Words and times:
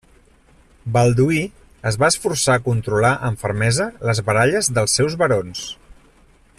Balduí 0.95 1.41
es 1.89 1.99
va 2.03 2.09
esforçar 2.13 2.55
a 2.55 2.63
controlar 2.69 3.13
amb 3.29 3.43
fermesa 3.45 3.87
les 4.11 4.23
baralles 4.31 4.71
dels 4.79 4.97
seus 5.01 5.19
barons. 5.25 5.67